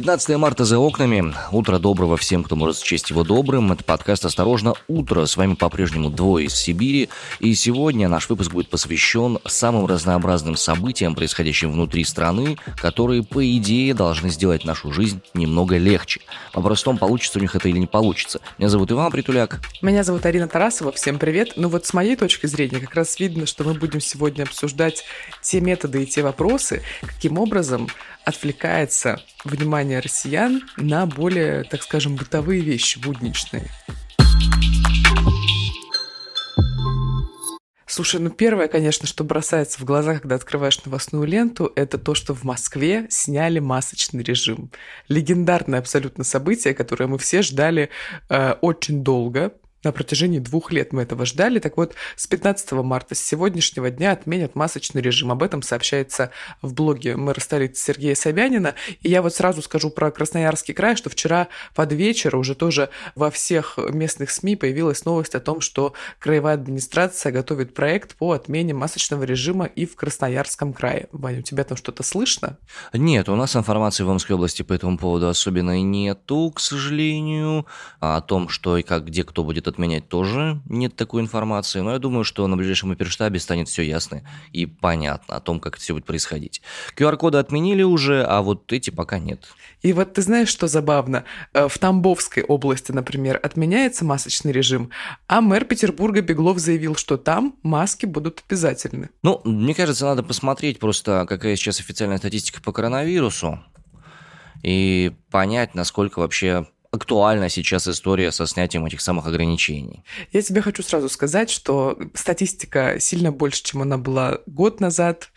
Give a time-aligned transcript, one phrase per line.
[0.00, 1.34] 15 марта за окнами.
[1.52, 3.70] Утро доброго всем, кто может счесть его добрым.
[3.70, 5.26] Это подкаст «Осторожно, утро».
[5.26, 7.10] С вами по-прежнему двое из Сибири.
[7.38, 13.92] И сегодня наш выпуск будет посвящен самым разнообразным событиям, происходящим внутри страны, которые, по идее,
[13.92, 16.22] должны сделать нашу жизнь немного легче.
[16.54, 18.40] Вопрос в том, получится у них это или не получится.
[18.56, 19.60] Меня зовут Иван Притуляк.
[19.82, 20.92] Меня зовут Арина Тарасова.
[20.92, 21.52] Всем привет.
[21.56, 25.04] Ну вот с моей точки зрения как раз видно, что мы будем сегодня обсуждать
[25.42, 27.88] те методы и те вопросы, каким образом
[28.30, 33.66] отвлекается внимание россиян на более, так скажем, бытовые вещи, будничные.
[37.86, 42.34] Слушай, ну первое, конечно, что бросается в глаза, когда открываешь новостную ленту, это то, что
[42.34, 44.70] в Москве сняли масочный режим.
[45.08, 47.90] Легендарное абсолютно событие, которое мы все ждали
[48.28, 49.54] э, очень долго.
[49.82, 51.58] На протяжении двух лет мы этого ждали.
[51.58, 55.32] Так вот, с 15 марта, с сегодняшнего дня отменят масочный режим.
[55.32, 58.74] Об этом сообщается в блоге мэра столицы Сергея Собянина.
[59.00, 63.30] И я вот сразу скажу про Красноярский край, что вчера под вечер уже тоже во
[63.30, 69.22] всех местных СМИ появилась новость о том, что краевая администрация готовит проект по отмене масочного
[69.22, 71.08] режима и в Красноярском крае.
[71.12, 72.58] Ваня, у тебя там что-то слышно?
[72.92, 77.66] Нет, у нас информации в Омской области по этому поводу особенно нету, к сожалению.
[78.00, 81.98] О том, что и как, где кто будет отменять тоже нет такой информации, но я
[81.98, 85.94] думаю, что на ближайшем оперштабе станет все ясно и понятно о том, как это все
[85.94, 86.62] будет происходить.
[86.96, 89.48] QR-коды отменили уже, а вот эти пока нет.
[89.82, 91.24] И вот ты знаешь, что забавно?
[91.52, 94.90] Э, в Тамбовской области, например, отменяется масочный режим,
[95.26, 99.10] а мэр Петербурга Беглов заявил, что там маски будут обязательны.
[99.22, 103.60] Ну, мне кажется, надо посмотреть просто, какая сейчас официальная статистика по коронавирусу
[104.62, 110.04] и понять, насколько вообще актуальна сейчас история со снятием этих самых ограничений.
[110.32, 115.30] Я тебе хочу сразу сказать, что статистика сильно больше, чем она была год назад.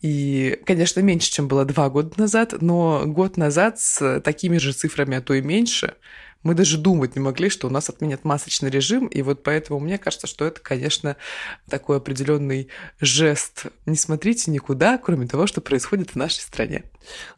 [0.00, 5.16] И, конечно, меньше, чем было два года назад, но год назад с такими же цифрами,
[5.16, 5.94] а то и меньше,
[6.42, 9.98] мы даже думать не могли, что у нас отменят масочный режим, и вот поэтому мне
[9.98, 11.16] кажется, что это, конечно,
[11.68, 12.68] такой определенный
[13.00, 13.66] жест.
[13.84, 16.84] Не смотрите никуда, кроме того, что происходит в нашей стране.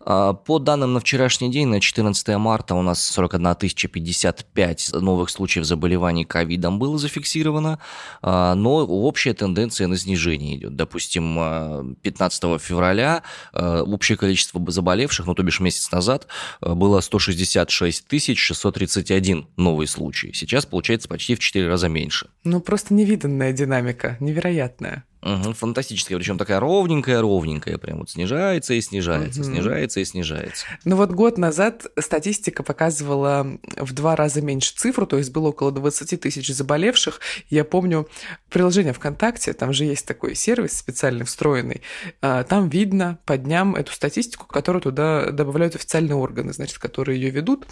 [0.00, 5.64] А, по данным на вчерашний день, на 14 марта у нас 41 055 новых случаев
[5.64, 7.78] заболеваний ковидом было зафиксировано,
[8.22, 10.76] а, но общая тенденция на снижение идет.
[10.76, 16.26] Допустим, 15 а, февраля общее количество заболевших, ну то бишь месяц назад,
[16.60, 20.32] было 166 631 новый случай.
[20.32, 22.28] Сейчас получается почти в 4 раза меньше.
[22.44, 25.04] Ну просто невиданная динамика, невероятная.
[25.20, 29.50] Угу, фантастическая, причем такая ровненькая-ровненькая, прям вот снижается и снижается, угу.
[29.50, 30.64] снижается и снижается.
[30.84, 35.72] Ну вот год назад статистика показывала в два раза меньше цифру, то есть было около
[35.72, 37.20] 20 тысяч заболевших.
[37.50, 38.08] Я помню
[38.48, 41.82] приложение ВКонтакте, там же есть такой сервис специальный встроенный,
[42.22, 47.30] а, там видно по дням эту статистику, которую туда добавляют официальные органы, значит, которые ее
[47.30, 47.66] ведут.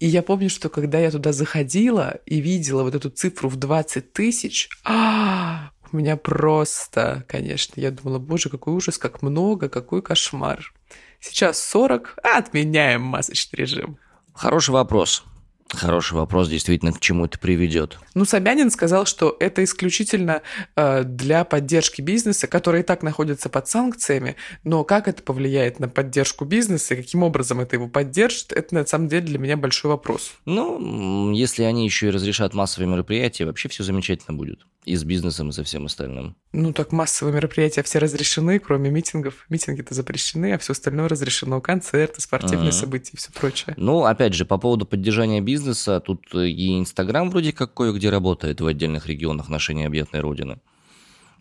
[0.00, 4.12] И я помню, что когда я туда заходила и видела вот эту цифру в 20
[4.12, 10.72] тысяч, а, у меня просто, конечно, я думала, боже, какой ужас, как много, какой кошмар.
[11.20, 13.98] Сейчас 40, а отменяем масочный режим.
[14.32, 15.24] Хороший вопрос.
[15.72, 17.98] Хороший вопрос, действительно, к чему это приведет.
[18.14, 20.42] Ну, Собянин сказал, что это исключительно
[20.74, 24.34] э, для поддержки бизнеса, который и так находится под санкциями,
[24.64, 28.84] но как это повлияет на поддержку бизнеса и каким образом это его поддержит, это на
[28.84, 30.32] самом деле для меня большой вопрос.
[30.44, 34.66] Ну, если они еще и разрешат массовые мероприятия, вообще все замечательно будет.
[34.90, 36.34] И с бизнесом, и со всем остальным.
[36.50, 39.46] Ну, так массовые мероприятия все разрешены, кроме митингов.
[39.48, 41.60] Митинги-то запрещены, а все остальное разрешено.
[41.60, 42.72] Концерты, спортивные uh-huh.
[42.72, 43.74] события и все прочее.
[43.76, 48.66] Ну, опять же, по поводу поддержания бизнеса, тут и Инстаграм вроде как кое-где работает в
[48.66, 50.58] отдельных регионах нашей необъятной родины.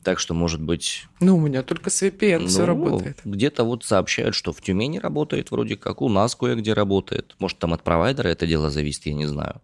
[0.03, 1.07] Так что, может быть...
[1.19, 3.19] Ну, у меня только с VPN ну, все работает.
[3.25, 7.35] Где-то вот сообщают, что в Тюмени работает вроде как, у нас кое-где работает.
[7.39, 9.59] Может, там от провайдера это дело зависит, я не знаю.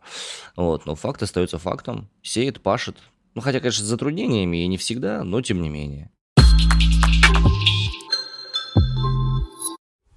[0.55, 2.09] Вот, но факт остается фактом.
[2.23, 2.97] Сеет, пашет,
[3.35, 6.09] ну, хотя, конечно, с затруднениями и не всегда, но тем не менее.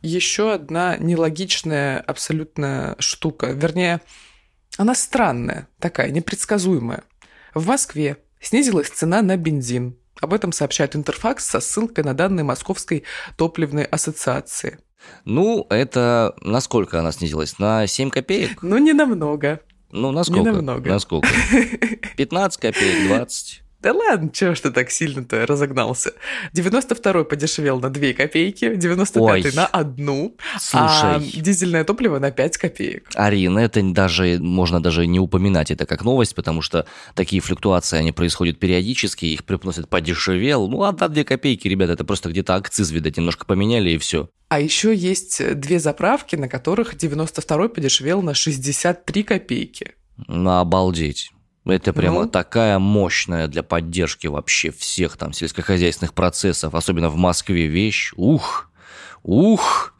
[0.00, 3.48] Еще одна нелогичная абсолютная штука.
[3.48, 4.00] Вернее,
[4.76, 7.02] она странная, такая, непредсказуемая.
[7.52, 9.98] В Москве снизилась цена на бензин.
[10.20, 13.02] Об этом сообщает Интерфакс со ссылкой на данные Московской
[13.36, 14.78] топливной ассоциации.
[15.24, 17.58] Ну, это насколько она снизилась?
[17.58, 18.62] На 7 копеек?
[18.62, 19.60] Ну, не намного.
[19.90, 20.50] Ну, насколько?
[20.50, 20.88] Не намного.
[20.88, 21.28] Насколько?
[22.16, 23.62] 15 копеек, 20?
[23.80, 26.12] Да ладно, чего ж ты так сильно-то разогнался?
[26.52, 31.16] 92-й подешевел на 2 копейки, 95-й на одну, Слушай.
[31.16, 33.08] а дизельное топливо на 5 копеек.
[33.14, 38.10] Арина, это даже, можно даже не упоминать это как новость, потому что такие флюктуации, они
[38.10, 40.68] происходят периодически, их препносят подешевел.
[40.68, 44.28] Ну, одна две копейки, ребята, это просто где-то акциз, видать, немножко поменяли и все.
[44.48, 49.92] А еще есть две заправки, на которых 92-й подешевел на 63 копейки.
[50.26, 51.30] Ну, обалдеть.
[51.64, 52.28] Это прямо Ну.
[52.28, 58.12] такая мощная для поддержки вообще всех там сельскохозяйственных процессов, особенно в Москве вещь.
[58.16, 58.70] Ух,
[59.22, 59.94] ух,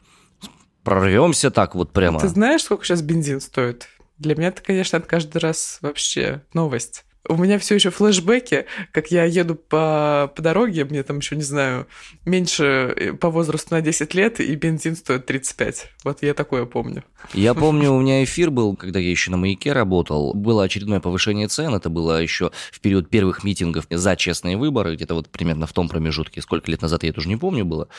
[0.83, 2.19] прорвемся так вот прямо.
[2.19, 3.87] Ты знаешь, сколько сейчас бензин стоит?
[4.17, 7.05] Для меня это, конечно, каждый раз вообще новость.
[7.27, 11.43] У меня все еще флешбеки, как я еду по, по дороге, мне там еще, не
[11.43, 11.85] знаю,
[12.25, 12.63] меньше
[12.95, 15.89] э, по возрасту на 10 лет, и бензин стоит 35.
[16.05, 17.03] Вот я такое помню.
[17.33, 20.33] Я помню, у меня эфир был, когда я еще на маяке работал.
[20.33, 21.75] Было очередное повышение цен.
[21.75, 25.89] Это было еще в период первых митингов за честные выборы, где-то вот примерно в том
[25.89, 26.41] промежутке.
[26.41, 27.89] Сколько лет назад я тоже не помню было.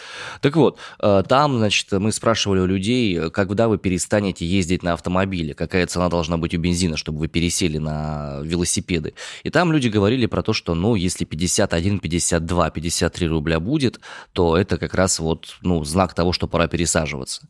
[0.40, 5.54] Так вот, э, там, значит, мы спрашивали у людей, когда вы перестанете ездить на автомобиле,
[5.54, 9.09] какая цена должна быть у бензина, чтобы вы пересели на велосипеды.
[9.42, 14.00] И там люди говорили про то, что, ну, если 51, 52, 53 рубля будет,
[14.32, 17.48] то это как раз вот, ну, знак того, что пора пересаживаться.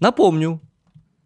[0.00, 0.60] Напомню,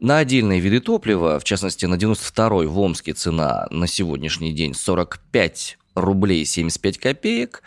[0.01, 5.79] на отдельные виды топлива, в частности на 92-й в Омске цена на сегодняшний день 45
[5.95, 7.63] рублей 75 копеек,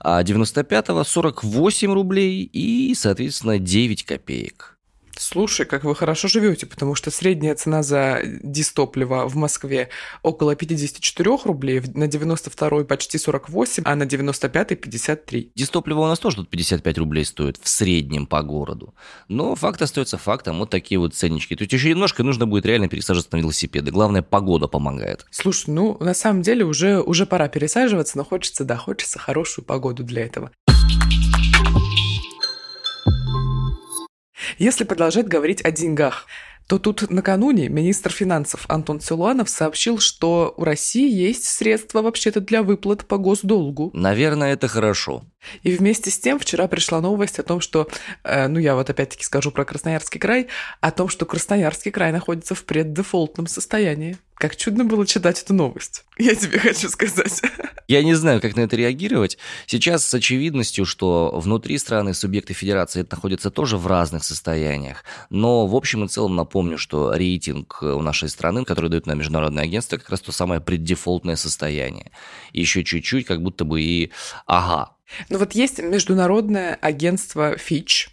[0.00, 4.77] а 95-го 48 рублей и, соответственно, 9 копеек.
[5.18, 9.88] Слушай, как вы хорошо живете, потому что средняя цена за дистопливо в Москве
[10.22, 15.52] около 54 рублей, на 92 почти 48, а на 95 53.
[15.54, 18.94] Дистопливо у нас тоже тут 55 рублей стоит в среднем по городу.
[19.28, 21.56] Но факт остается фактом, вот такие вот ценнички.
[21.56, 23.90] То есть еще немножко нужно будет реально пересаживаться на велосипеды.
[23.90, 25.26] Главное, погода помогает.
[25.30, 30.04] Слушай, ну, на самом деле уже, уже пора пересаживаться, но хочется, да, хочется хорошую погоду
[30.04, 30.50] для этого.
[34.58, 36.26] Если продолжать говорить о деньгах,
[36.66, 42.62] то тут накануне министр финансов Антон Силуанов сообщил, что у России есть средства вообще-то для
[42.62, 43.90] выплат по госдолгу.
[43.94, 45.22] Наверное, это хорошо.
[45.62, 47.88] И вместе с тем вчера пришла новость о том, что,
[48.24, 50.48] э, ну я вот опять-таки скажу про Красноярский край,
[50.80, 54.18] о том, что Красноярский край находится в преддефолтном состоянии.
[54.34, 56.04] Как чудно было читать эту новость.
[56.16, 57.42] Я тебе хочу сказать.
[57.88, 59.36] Я не знаю, как на это реагировать.
[59.66, 65.04] Сейчас с очевидностью, что внутри страны субъекты федерации находятся тоже в разных состояниях.
[65.28, 69.64] Но в общем и целом напомню, что рейтинг у нашей страны, который дает нам международное
[69.64, 72.12] агентство, как раз то самое преддефолтное состояние.
[72.52, 74.12] Еще чуть-чуть, как будто бы и
[74.46, 74.92] ага,
[75.28, 78.08] Ну вот есть международное агентство Fitch,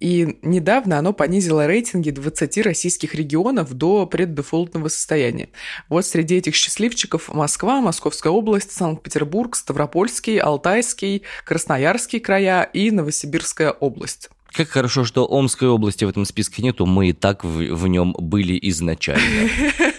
[0.00, 5.48] и недавно оно понизило рейтинги 20 российских регионов до преддефолтного состояния.
[5.88, 14.30] Вот среди этих счастливчиков Москва, Московская область, Санкт-Петербург, Ставропольский, Алтайский, Красноярский края и Новосибирская область.
[14.52, 18.14] Как хорошо, что Омской области в этом списке нету, мы и так в, в нем
[18.18, 19.48] были изначально.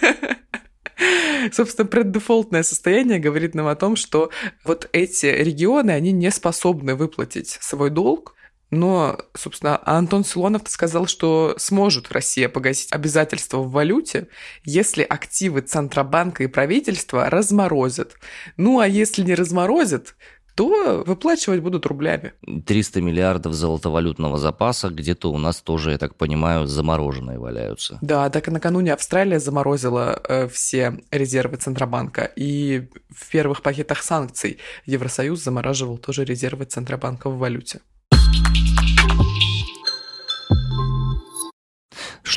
[1.50, 4.30] Собственно, преддефолтное состояние говорит нам о том, что
[4.64, 8.34] вот эти регионы, они не способны выплатить свой долг,
[8.72, 14.28] но, собственно, Антон Силонов сказал, что сможет Россия погасить обязательства в валюте,
[14.64, 18.14] если активы Центробанка и правительства разморозят.
[18.56, 20.14] Ну, а если не разморозят,
[20.54, 22.32] то выплачивать будут рублями.
[22.66, 27.98] 300 миллиардов золотовалютного запаса где-то у нас тоже, я так понимаю, замороженные валяются.
[28.02, 34.58] Да, так и накануне Австралия заморозила э, все резервы Центробанка, и в первых пакетах санкций
[34.86, 37.80] Евросоюз замораживал тоже резервы Центробанка в валюте.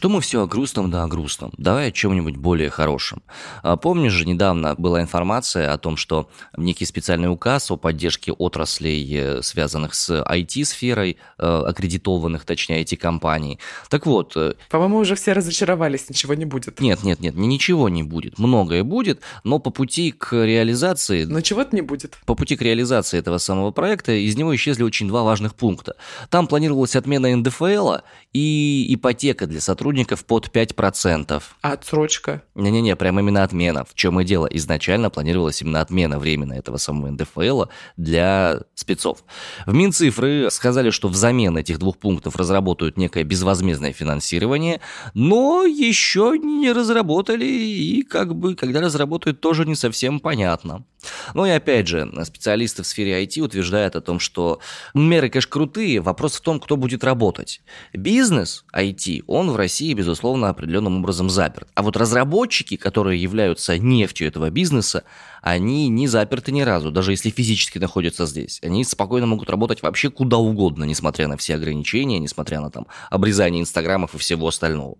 [0.05, 1.51] Что мы все о грустном да о грустном?
[1.57, 3.23] Давай о чем-нибудь более хорошем.
[3.63, 9.03] А, Помнишь же, недавно была информация о том, что некий специальный указ о поддержке отраслей,
[9.11, 13.57] э, связанных с IT-сферой, э, аккредитованных, точнее, IT-компаний.
[13.89, 16.79] Так вот, э, По-моему, уже все разочаровались, ничего не будет.
[16.81, 18.37] нет, нет, нет, ни- ничего не будет.
[18.37, 22.19] Многое будет, но по пути к реализации Но чего-то не будет.
[22.27, 25.95] по пути к реализации этого самого проекта из него исчезли очень два важных пункта.
[26.29, 27.95] Там планировалась отмена НДФЛ
[28.33, 29.94] и ипотека для сотрудников
[30.25, 31.43] под 5%.
[31.61, 32.43] А отсрочка?
[32.55, 33.85] Не-не-не, прям именно отмена.
[33.85, 34.47] В чем и дело.
[34.47, 37.63] Изначально планировалась именно отмена временная этого самого НДФЛ
[37.97, 39.23] для спецов.
[39.65, 44.81] В Минцифры сказали, что взамен этих двух пунктов разработают некое безвозмездное финансирование,
[45.13, 50.85] но еще не разработали, и как бы, когда разработают, тоже не совсем понятно.
[51.33, 54.59] Ну и опять же, специалисты в сфере IT утверждают о том, что
[54.93, 57.61] меры, конечно, крутые, вопрос в том, кто будет работать.
[57.93, 61.67] Бизнес IT, он в России России, безусловно, определенным образом заперт.
[61.75, 65.03] А вот разработчики, которые являются нефтью этого бизнеса,
[65.43, 68.59] они не заперты ни разу, даже если физически находятся здесь.
[68.63, 73.61] Они спокойно могут работать вообще куда угодно, несмотря на все ограничения, несмотря на там обрезание
[73.61, 74.95] инстаграмов и всего остального.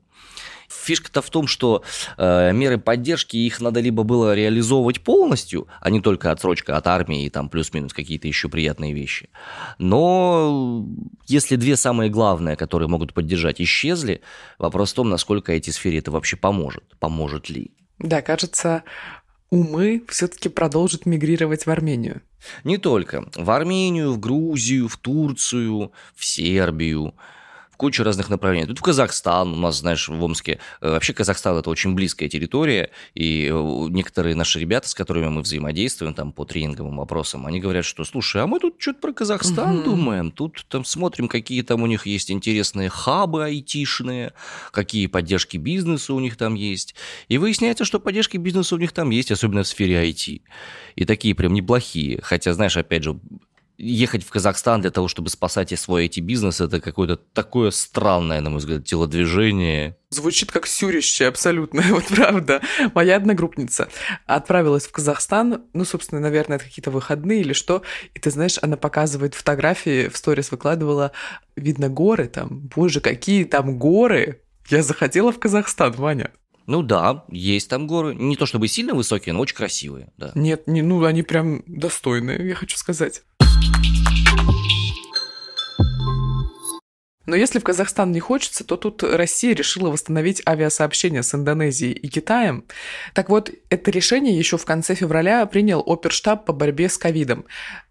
[0.69, 1.83] Фишка-то в том, что
[2.17, 7.25] э, меры поддержки, их надо либо было реализовывать полностью, а не только отсрочка от армии
[7.25, 9.29] и там плюс-минус какие-то еще приятные вещи.
[9.77, 10.87] Но
[11.27, 14.21] если две самые главные, которые могут поддержать, исчезли,
[14.57, 16.83] вопрос в том, насколько эти сфере это вообще поможет.
[16.99, 17.71] Поможет ли?
[17.99, 18.83] Да, кажется,
[19.49, 22.21] умы все-таки продолжат мигрировать в Армению.
[22.63, 23.25] Не только.
[23.35, 27.15] В Армению, в Грузию, в Турцию, в Сербию–
[27.77, 28.67] кучу разных направлений.
[28.67, 32.89] Тут в Казахстан, у нас, знаешь, в Омске, э, вообще Казахстан это очень близкая территория,
[33.13, 37.85] и э, некоторые наши ребята, с которыми мы взаимодействуем там по тренинговым вопросам, они говорят,
[37.85, 39.83] что, слушай, а мы тут что-то про Казахстан угу.
[39.83, 44.33] думаем, тут там смотрим, какие там у них есть интересные хабы айтишные,
[44.71, 46.95] какие поддержки бизнеса у них там есть,
[47.27, 50.41] и выясняется, что поддержки бизнеса у них там есть, особенно в сфере IT,
[50.95, 53.19] и такие прям неплохие, хотя, знаешь, опять же,
[53.77, 58.59] ехать в Казахстан для того, чтобы спасать свой IT-бизнес, это какое-то такое странное, на мой
[58.59, 59.97] взгляд, телодвижение.
[60.09, 62.61] Звучит как сюрище абсолютно, вот правда.
[62.93, 63.89] Моя одногруппница
[64.25, 67.81] отправилась в Казахстан, ну, собственно, наверное, это какие-то выходные или что,
[68.13, 71.11] и ты знаешь, она показывает фотографии, в сторис выкладывала,
[71.55, 76.31] видно горы там, боже, какие там горы, я захотела в Казахстан, Ваня.
[76.67, 78.15] Ну да, есть там горы.
[78.15, 80.11] Не то чтобы сильно высокие, но очень красивые.
[80.17, 80.31] Да.
[80.33, 83.21] Нет, не, ну они прям достойные, я хочу сказать.
[87.25, 92.07] Но если в Казахстан не хочется, то тут Россия решила восстановить авиасообщение с Индонезией и
[92.07, 92.65] Китаем.
[93.13, 97.45] Так вот, это решение еще в конце февраля принял оперштаб по борьбе с ковидом.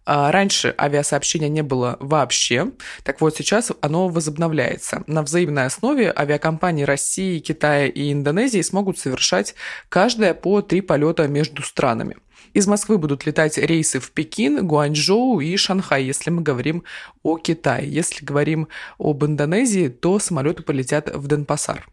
[0.05, 2.71] А раньше авиасообщения не было вообще,
[3.03, 5.03] так вот сейчас оно возобновляется.
[5.07, 9.55] На взаимной основе авиакомпании России, Китая и Индонезии смогут совершать
[9.89, 12.17] каждая по три полета между странами.
[12.55, 16.85] Из Москвы будут летать рейсы в Пекин, Гуанчжоу и Шанхай, если мы говорим
[17.21, 17.91] о Китае.
[17.91, 21.85] Если говорим об Индонезии, то самолеты полетят в Денпасар.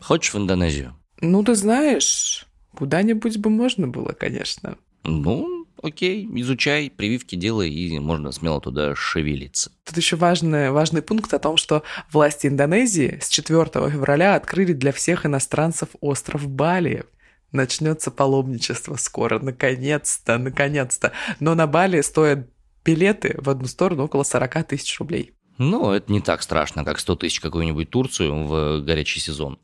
[0.00, 0.96] Хочешь в Индонезию?
[1.20, 4.76] Ну, ты знаешь, куда-нибудь бы можно было, конечно.
[5.04, 9.70] Ну, окей, изучай, прививки делай, и можно смело туда шевелиться.
[9.84, 14.90] Тут еще важный, важный пункт о том, что власти Индонезии с 4 февраля открыли для
[14.90, 17.04] всех иностранцев остров Бали
[17.52, 21.12] начнется паломничество скоро, наконец-то, наконец-то.
[21.40, 22.48] Но на Бали стоят
[22.84, 25.32] билеты в одну сторону около 40 тысяч рублей.
[25.58, 29.58] Ну, это не так страшно, как 100 тысяч какую-нибудь Турцию в горячий сезон.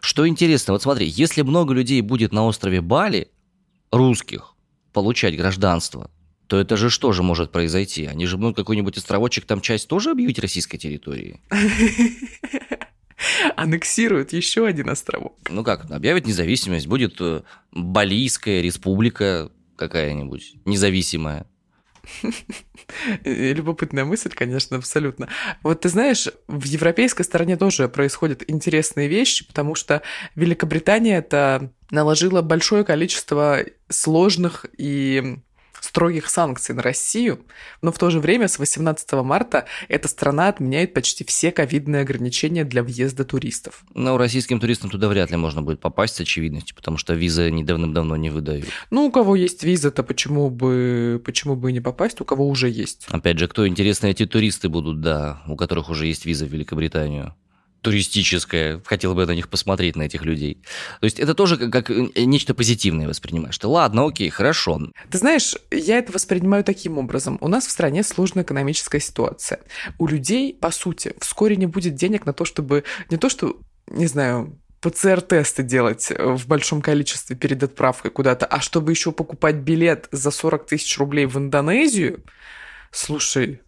[0.00, 3.30] Что интересно, вот смотри, если много людей будет на острове Бали,
[3.90, 4.54] русских,
[4.92, 6.10] получать гражданство,
[6.46, 8.06] то это же что же может произойти?
[8.06, 11.40] Они же будут какой-нибудь островочек, там часть тоже объявить российской территории?
[13.56, 15.36] аннексируют еще один островок.
[15.48, 21.46] Ну как, объявят независимость, будет э, Балийская республика какая-нибудь независимая.
[23.24, 25.28] Любопытная мысль, конечно, абсолютно.
[25.62, 30.02] Вот ты знаешь, в европейской стороне тоже происходят интересные вещи, потому что
[30.34, 35.38] Великобритания это наложила большое количество сложных и
[35.80, 37.44] строгих санкций на Россию,
[37.82, 42.64] но в то же время с 18 марта эта страна отменяет почти все ковидные ограничения
[42.64, 43.84] для въезда туристов.
[43.94, 48.16] Но российским туристам туда вряд ли можно будет попасть с очевидностью, потому что визы недавно-давно
[48.16, 48.66] не выдают.
[48.90, 52.48] Ну, у кого есть виза, то почему бы, почему бы и не попасть, у кого
[52.48, 53.06] уже есть.
[53.10, 57.34] Опять же, кто интересно, эти туристы будут, да, у которых уже есть виза в Великобританию
[57.82, 60.62] туристическое, хотел бы на них посмотреть, на этих людей.
[61.00, 63.58] То есть это тоже как, э, нечто позитивное воспринимаешь.
[63.58, 64.80] Ты ладно, окей, хорошо.
[65.10, 67.38] Ты знаешь, я это воспринимаю таким образом.
[67.40, 69.60] У нас в стране сложная экономическая ситуация.
[69.98, 73.56] У людей, по сути, вскоре не будет денег на то, чтобы не то, что,
[73.88, 80.08] не знаю, ПЦР-тесты делать в большом количестве перед отправкой куда-то, а чтобы еще покупать билет
[80.10, 82.24] за 40 тысяч рублей в Индонезию,
[82.90, 83.60] слушай,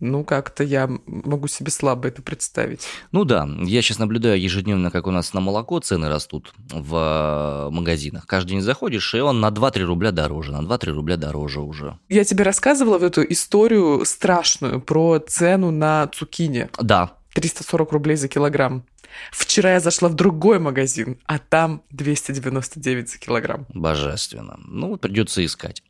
[0.00, 2.86] ну, как-то я могу себе слабо это представить.
[3.12, 7.70] Ну да, я сейчас наблюдаю ежедневно, как у нас на молоко цены растут в э,
[7.70, 8.26] магазинах.
[8.26, 11.98] Каждый день заходишь, и он на 2-3 рубля дороже, на 2-3 рубля дороже уже.
[12.08, 16.68] Я тебе рассказывала в эту историю страшную про цену на цукини.
[16.80, 17.12] Да.
[17.34, 18.84] 340 рублей за килограмм.
[19.32, 23.66] Вчера я зашла в другой магазин, а там 299 за килограмм.
[23.74, 24.58] Божественно.
[24.64, 25.82] Ну, придется искать.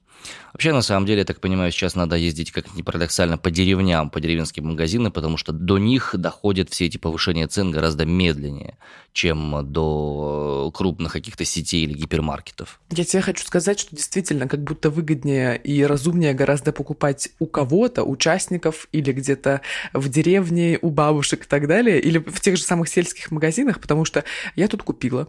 [0.52, 4.10] Вообще, на самом деле, я так понимаю, сейчас надо ездить, как ни парадоксально, по деревням,
[4.10, 8.76] по деревенским магазинам, потому что до них доходят все эти повышения цен гораздо медленнее,
[9.12, 12.80] чем до крупных каких-то сетей или гипермаркетов.
[12.90, 18.02] Я тебе хочу сказать, что действительно как будто выгоднее и разумнее гораздо покупать у кого-то,
[18.04, 19.60] участников или где-то
[19.92, 24.04] в деревне, у бабушек и так далее, или в тех же самых сельских магазинах, потому
[24.04, 24.24] что
[24.56, 25.28] я тут купила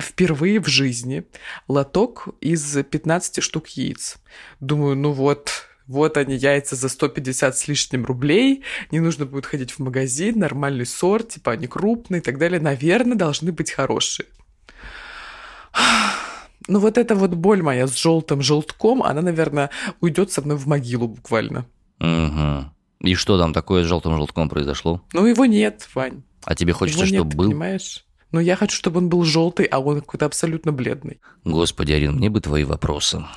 [0.00, 1.24] впервые в жизни
[1.66, 4.16] лоток из 15 штук яиц.
[4.60, 9.72] Думаю, ну вот, вот они, яйца за 150 с лишним рублей, не нужно будет ходить
[9.72, 14.26] в магазин, нормальный сорт, типа они крупные и так далее, наверное, должны быть хорошие.
[16.70, 19.70] Ну вот эта вот боль моя с желтым желтком, она, наверное,
[20.02, 21.64] уйдет со мной в могилу буквально.
[21.98, 22.70] Угу.
[23.00, 25.02] И что там такое с желтым желтком произошло?
[25.14, 26.24] Ну его нет, Вань.
[26.44, 27.48] А тебе хочется, его чтобы нет, был?
[27.48, 28.04] понимаешь?
[28.30, 31.20] Но я хочу, чтобы он был желтый, а он какой-то абсолютно бледный.
[31.44, 33.24] Господи, Арин, мне бы твои вопросы.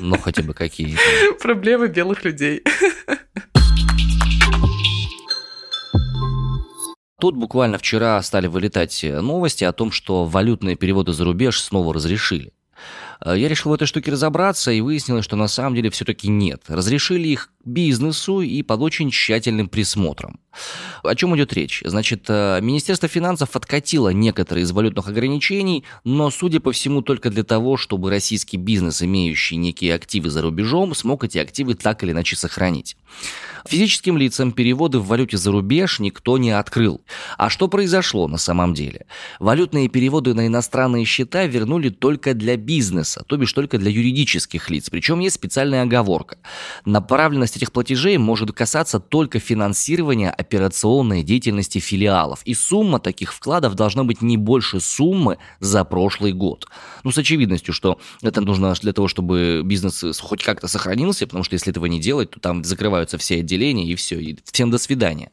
[0.00, 0.98] Ну, хотя бы какие
[1.40, 2.62] Проблемы белых людей.
[7.18, 12.52] Тут буквально вчера стали вылетать новости о том, что валютные переводы за рубеж снова разрешили.
[13.20, 16.62] Э, я решил в этой штуке разобраться и выяснилось, что на самом деле все-таки нет.
[16.68, 20.38] Разрешили их бизнесу и под очень тщательным присмотром.
[21.02, 21.82] О чем идет речь?
[21.84, 27.44] Значит, э, Министерство финансов откатило некоторые из валютных ограничений, но, судя по всему, только для
[27.44, 32.36] того, чтобы российский бизнес, имеющий некие активы за рубежом, смог эти активы так или иначе
[32.36, 32.96] сохранить.
[33.66, 37.00] Физическим лицам переводы в валюте за рубеж никто не открыл.
[37.38, 39.06] А что произошло на самом деле?
[39.40, 44.90] Валютные переводы на иностранные счета вернули только для бизнеса, то бишь только для юридических лиц.
[44.90, 46.36] Причем есть специальная оговорка.
[46.84, 52.42] Направленность этих платежей может касаться только финансирования операционной деятельности филиалов.
[52.44, 56.68] И сумма таких вкладов должна быть не больше суммы за прошлый год.
[57.02, 61.54] Ну, с очевидностью, что это нужно для того, чтобы бизнес хоть как-то сохранился, потому что
[61.54, 64.78] если этого не делать, то там закрываются все отделения отделение и все, и всем до
[64.78, 65.30] свидания.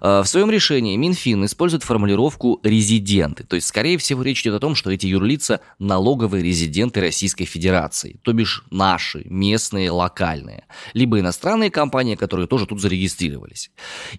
[0.00, 4.60] А, в своем решении Минфин использует формулировку «резиденты», то есть, скорее всего, речь идет о
[4.60, 11.70] том, что эти юрлица– налоговые резиденты Российской Федерации, то бишь наши, местные, локальные, либо иностранные
[11.70, 13.70] компании, которые тоже тут зарегистрировались.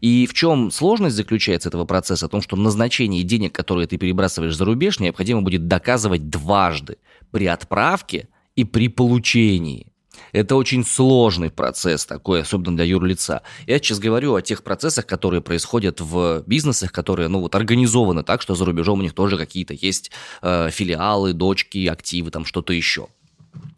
[0.01, 2.27] И в чем сложность заключается этого процесса?
[2.27, 6.97] В том, что назначение денег, которые ты перебрасываешь за рубеж, необходимо будет доказывать дважды
[7.31, 9.92] при отправке и при получении.
[10.31, 13.41] Это очень сложный процесс такой, особенно для юрлица.
[13.67, 18.41] Я сейчас говорю о тех процессах, которые происходят в бизнесах, которые, ну вот, организованы так,
[18.41, 20.11] что за рубежом у них тоже какие-то есть
[20.41, 23.07] э, филиалы, дочки, активы, там что-то еще.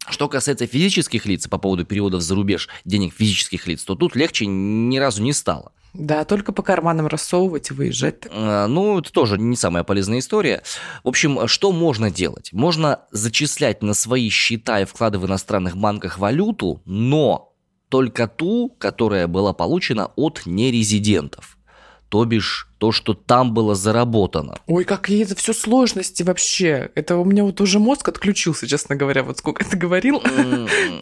[0.08, 4.46] Что касается физических лиц по поводу переводов за рубеж денег физических лиц, то тут легче
[4.46, 5.72] ни разу не стало.
[5.98, 8.26] Да, только по карманам рассовывать и выезжать.
[8.30, 10.62] А, ну, это тоже не самая полезная история.
[11.04, 12.52] В общем, что можно делать?
[12.52, 17.54] Можно зачислять на свои счета и вклады в иностранных банках валюту, но
[17.88, 21.55] только ту, которая была получена от нерезидентов.
[22.08, 24.58] То бишь то, что там было заработано.
[24.66, 26.90] Ой, какие это все сложности вообще.
[26.94, 30.22] Это у меня вот уже мозг отключился, честно говоря, вот сколько ты говорил.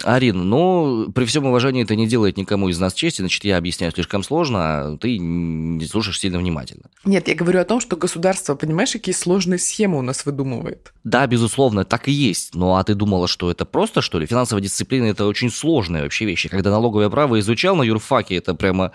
[0.03, 3.91] Арин, ну, при всем уважении это не делает никому из нас чести, значит, я объясняю
[3.91, 6.83] слишком сложно, а ты не слушаешь сильно внимательно.
[7.03, 10.93] Нет, я говорю о том, что государство, понимаешь, какие сложные схемы у нас выдумывает.
[11.03, 12.55] Да, безусловно, так и есть.
[12.55, 14.25] Ну, а ты думала, что это просто, что ли?
[14.25, 16.47] Финансовая дисциплина– это очень сложная вообще вещь.
[16.49, 18.91] Когда налоговое право изучал на юрфаке, это прямо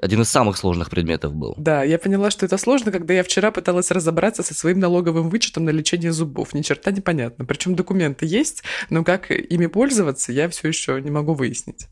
[0.00, 1.54] один из самых сложных предметов был.
[1.56, 5.64] Да, я поняла, что это сложно, когда я вчера пыталась разобраться со своим налоговым вычетом
[5.64, 6.54] на лечение зубов.
[6.54, 7.44] Ни черта непонятно.
[7.44, 11.88] Причем документы есть, но как ими пользоваться, я все еще не могу выяснить.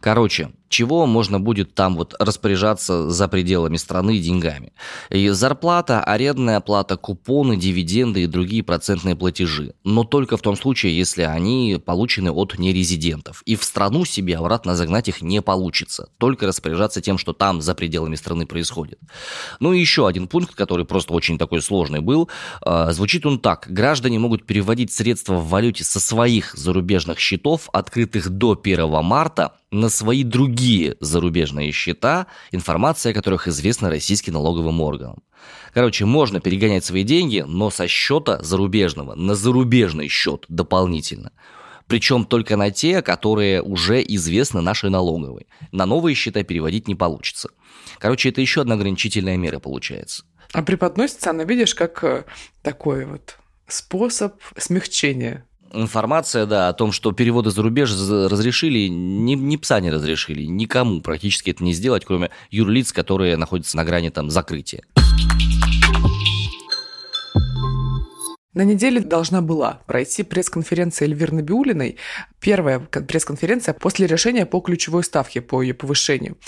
[0.00, 4.72] Короче, чего можно будет там вот распоряжаться за пределами страны деньгами.
[5.10, 9.74] И зарплата, арендная плата, купоны, дивиденды и другие процентные платежи.
[9.84, 13.42] Но только в том случае, если они получены от нерезидентов.
[13.46, 16.10] И в страну себе обратно загнать их не получится.
[16.18, 18.98] Только распоряжаться тем, что там за пределами страны происходит.
[19.60, 22.28] Ну и еще один пункт, который просто очень такой сложный был.
[22.60, 23.66] А, звучит он так.
[23.68, 29.88] Граждане могут переводить средства в валюте со своих зарубежных счетов, открытых до 1 марта, на
[29.88, 35.22] свои другие зарубежные счета, информация о которых известна российским налоговым органам.
[35.74, 41.32] Короче, можно перегонять свои деньги, но со счета зарубежного на зарубежный счет дополнительно.
[41.86, 45.46] Причем только на те, которые уже известны нашей налоговой.
[45.72, 47.48] На новые счета переводить не получится.
[47.98, 50.24] Короче, это еще одна ограничительная мера получается.
[50.52, 52.24] А преподносится она, видишь, как э,
[52.62, 59.56] такой вот способ смягчения информация, да, о том, что переводы за рубеж разрешили, ни, ни
[59.56, 64.30] пса не разрешили, никому практически это не сделать, кроме юрлиц, которые находятся на грани там
[64.30, 64.82] закрытия.
[68.54, 71.96] На неделе должна была пройти пресс-конференция Эльвиры Набиулиной,
[72.40, 76.38] первая пресс-конференция после решения по ключевой ставке, по ее повышению.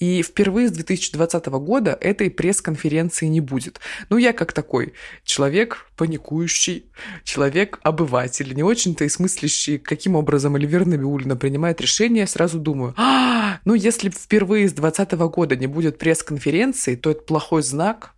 [0.00, 3.78] И впервые с 2020 года этой пресс-конференции не будет.
[4.10, 6.86] Ну, я как такой человек паникующий,
[7.22, 13.74] человек-обыватель, не очень-то и смыслящий, каким образом Эльвира Набиулина принимает решение, сразу думаю, а, ну,
[13.74, 18.14] если впервые с 2020 года не будет пресс-конференции, то это плохой знак,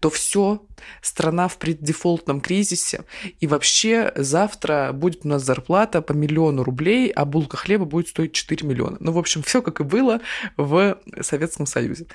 [0.00, 0.62] то все,
[1.02, 3.04] страна в преддефолтном кризисе,
[3.40, 8.32] и вообще завтра будет у нас зарплата по миллиону рублей, а булка хлеба будет стоить
[8.32, 8.96] 4 миллиона.
[9.00, 10.20] Ну, в общем, все как и было
[10.56, 12.06] в Советском Союзе.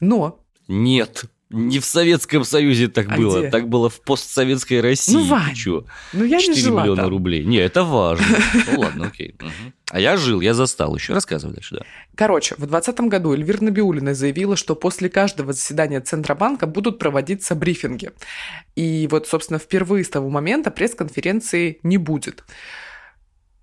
[0.00, 3.50] Но нет, не в Советском Союзе так а было, где?
[3.50, 5.14] так было в постсоветской России.
[5.14, 5.84] Ну, Вань, Чё?
[6.12, 7.10] ну я 4 не жила миллиона там.
[7.10, 7.44] рублей.
[7.44, 8.26] Не, это важно.
[8.72, 9.36] Ну ладно, окей.
[9.90, 11.12] А я жил, я застал еще.
[11.12, 11.82] Рассказывай дальше, да.
[12.16, 18.10] Короче, в 2020 году Эльвира Набиулина заявила, что после каждого заседания Центробанка будут проводиться брифинги.
[18.74, 22.44] И вот, собственно, впервые с того момента пресс-конференции не будет.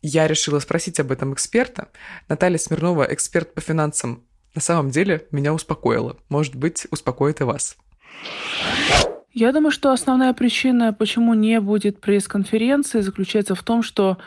[0.01, 1.89] Я решила спросить об этом эксперта.
[2.29, 4.23] Наталья Смирнова, эксперт по финансам
[4.55, 6.17] на самом деле меня успокоило.
[6.29, 7.77] Может быть, успокоит и вас.
[9.33, 14.17] Я думаю, что основная причина, почему не будет пресс-конференции, заключается в том, что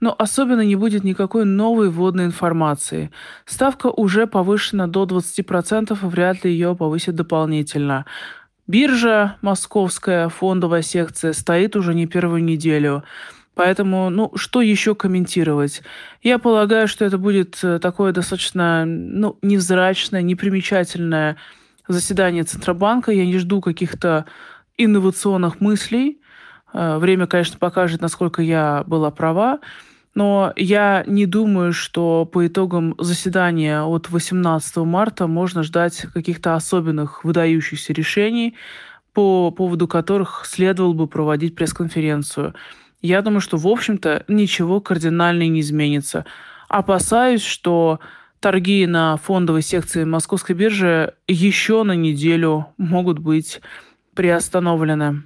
[0.00, 3.10] ну, особенно не будет никакой новой вводной информации.
[3.44, 8.04] Ставка уже повышена до 20%, и вряд ли ее повысят дополнительно.
[8.66, 13.02] Биржа московская, фондовая секция, стоит уже не первую неделю.
[13.58, 15.82] Поэтому, ну, что еще комментировать?
[16.22, 21.38] Я полагаю, что это будет э, такое достаточно, ну, невзрачное, непримечательное
[21.88, 23.10] заседание Центробанка.
[23.10, 24.26] Я не жду каких-то
[24.76, 26.20] инновационных мыслей.
[26.72, 29.58] Э, время, конечно, покажет, насколько я была права.
[30.14, 37.24] Но я не думаю, что по итогам заседания от 18 марта можно ждать каких-то особенных
[37.24, 38.54] выдающихся решений,
[39.14, 42.54] по поводу которых следовало бы проводить пресс-конференцию
[43.00, 46.24] я думаю, что, в общем-то, ничего кардинально не изменится.
[46.68, 48.00] Опасаюсь, что
[48.40, 53.60] торги на фондовой секции Московской биржи еще на неделю могут быть
[54.14, 55.22] приостановлены.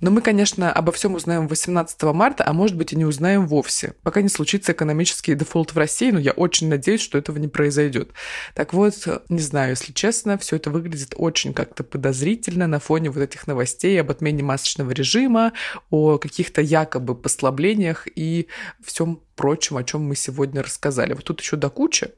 [0.00, 3.94] Но мы, конечно, обо всем узнаем 18 марта, а может быть и не узнаем вовсе,
[4.02, 8.10] пока не случится экономический дефолт в России, но я очень надеюсь, что этого не произойдет.
[8.54, 13.22] Так вот, не знаю, если честно, все это выглядит очень как-то подозрительно на фоне вот
[13.22, 15.52] этих новостей об отмене масочного режима,
[15.90, 18.46] о каких-то якобы послаблениях и
[18.84, 21.14] всем прочем, о чем мы сегодня рассказали.
[21.14, 22.10] Вот тут еще до кучи,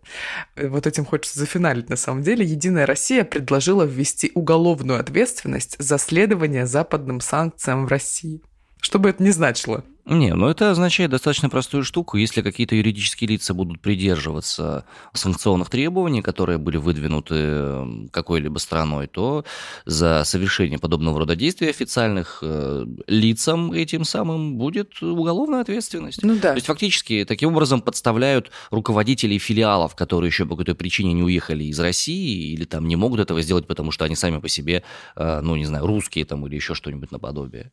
[0.56, 5.98] э, вот этим хочется зафиналить на самом деле, Единая Россия предложила ввести уголовную ответственность за
[5.98, 8.40] следование западным санкциям в России.
[8.80, 9.84] Что бы это ни значило.
[10.06, 12.16] Не, ну это означает достаточно простую штуку.
[12.16, 19.44] Если какие-то юридические лица будут придерживаться санкционных требований, которые были выдвинуты какой-либо страной, то
[19.84, 26.22] за совершение подобного рода действий официальных э, лицам этим самым будет уголовная ответственность.
[26.22, 26.50] Ну да.
[26.50, 31.64] То есть фактически таким образом подставляют руководителей филиалов, которые еще по какой-то причине не уехали
[31.64, 34.82] из России или там не могут этого сделать, потому что они сами по себе,
[35.16, 37.70] э, ну не знаю, русские там или еще что-нибудь наподобие.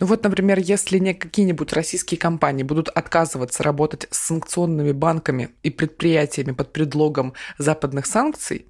[0.00, 5.70] Ну вот, например, если не какие-нибудь российские компании будут отказываться работать с санкционными банками и
[5.70, 8.66] предприятиями под предлогом западных санкций,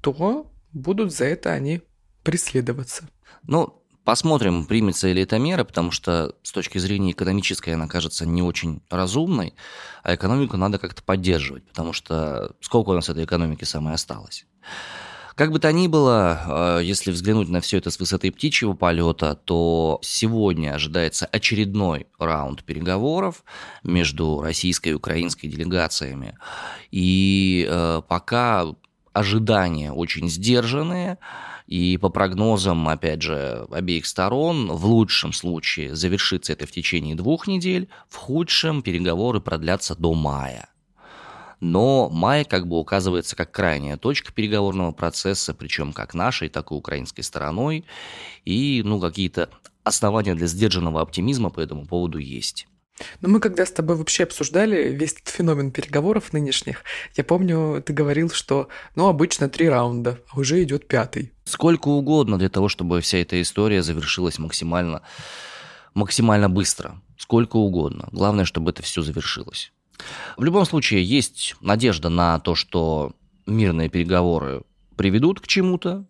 [0.00, 1.82] то будут за это они
[2.22, 3.08] преследоваться.
[3.42, 8.42] Ну, Посмотрим, примется ли эта мера, потому что с точки зрения экономической она кажется не
[8.42, 9.54] очень разумной,
[10.02, 14.44] а экономику надо как-то поддерживать, потому что сколько у нас этой экономики самой осталось.
[15.34, 19.34] Как бы то ни было, э, если взглянуть на все это с высоты птичьего полета,
[19.34, 23.42] то сегодня ожидается очередной раунд переговоров
[23.82, 26.38] между российской и украинской делегациями.
[26.92, 28.66] И э, пока
[29.12, 31.18] ожидания очень сдержанные,
[31.66, 37.48] и по прогнозам, опять же, обеих сторон, в лучшем случае завершится это в течение двух
[37.48, 40.68] недель, в худшем переговоры продлятся до мая
[41.60, 46.74] но май как бы указывается как крайняя точка переговорного процесса, причем как нашей, так и
[46.74, 47.84] украинской стороной,
[48.44, 49.50] и ну, какие-то
[49.82, 52.66] основания для сдержанного оптимизма по этому поводу есть.
[53.20, 56.84] Но мы когда с тобой вообще обсуждали весь этот феномен переговоров нынешних,
[57.16, 61.32] я помню, ты говорил, что ну обычно три раунда, а уже идет пятый.
[61.44, 65.02] Сколько угодно для того, чтобы вся эта история завершилась максимально,
[65.92, 67.00] максимально быстро.
[67.18, 68.08] Сколько угодно.
[68.12, 69.72] Главное, чтобы это все завершилось.
[70.36, 73.12] В любом случае, есть надежда на то, что
[73.46, 74.62] мирные переговоры
[74.96, 76.04] приведут к чему-то,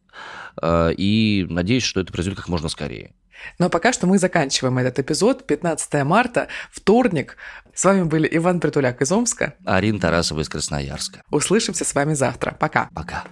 [0.61, 3.15] э, и надеюсь, что это произойдет как можно скорее.
[3.59, 5.47] Но пока что мы заканчиваем этот эпизод.
[5.47, 7.37] 15 марта, вторник.
[7.75, 9.55] С вами были Иван Притуляк из Омска.
[9.65, 11.23] Арина Тарасова из Красноярска.
[11.31, 12.57] Услышимся с вами завтра.
[12.59, 12.89] Пока.
[12.95, 13.25] Пока.